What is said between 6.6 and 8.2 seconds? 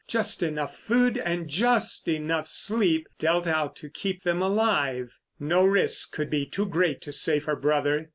great to save her brother.